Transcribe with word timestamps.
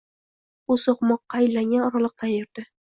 U 0.71 0.79
so’qmoqqa 0.85 1.43
aylangan 1.43 1.89
oraliqdan 1.93 2.37
yurdi. 2.39 2.71